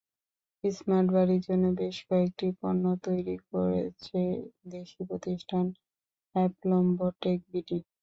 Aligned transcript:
Smart 0.63 1.07
বাড়ির 1.15 1.41
জন্য 1.47 1.65
বেশ 1.79 1.97
কয়েকটি 2.07 2.47
পণ্য 2.59 2.83
তৈরি 3.05 3.35
করেছে 3.49 4.19
দেশি 4.67 4.99
প্রতিষ্ঠান 5.09 5.65
অ্যাপলম্বটেক 6.35 7.39
বিডি। 7.51 7.79